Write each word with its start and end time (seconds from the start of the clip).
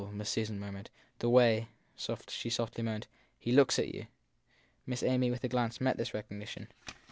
Miss 0.13 0.31
Susan 0.31 0.59
murmured. 0.59 0.89
The 1.19 1.29
way, 1.29 1.67
she 2.25 2.49
softly 2.49 2.83
moaned, 2.83 3.05
he 3.37 3.51
looks 3.51 3.77
at 3.77 3.93
you! 3.93 4.07
Miss 4.87 5.03
Amy, 5.03 5.29
with 5.29 5.43
a 5.43 5.47
glance, 5.47 5.79
met 5.79 5.97
this 5.97 6.15
recognition. 6.15 6.69